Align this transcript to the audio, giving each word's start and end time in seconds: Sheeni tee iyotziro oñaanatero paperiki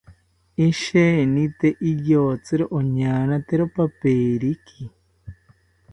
Sheeni 0.79 1.43
tee 1.59 1.77
iyotziro 1.91 2.65
oñaanatero 2.77 3.63
paperiki 3.75 4.83